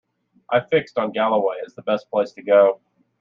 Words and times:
I 0.51 0.61
fixed 0.61 0.97
on 0.97 1.11
Galloway 1.11 1.57
as 1.63 1.75
the 1.75 1.83
best 1.83 2.09
place 2.09 2.31
to 2.31 2.41
go. 2.41 2.81